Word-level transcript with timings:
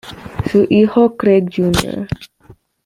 Su 0.49 0.65
hijo 0.71 1.15
Craig 1.15 1.45
Jr. 1.55 2.07